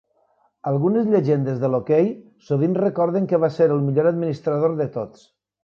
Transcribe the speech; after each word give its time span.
Algunes 0.69 1.11
llegendes 1.15 1.59
del 1.65 1.77
hoquei 1.79 2.09
sovint 2.49 2.75
recorden 2.81 3.29
que 3.35 3.43
va 3.47 3.53
ser 3.61 3.71
el 3.77 3.87
millor 3.91 4.13
administrador 4.15 4.77
de 4.85 4.93
tots. 5.01 5.25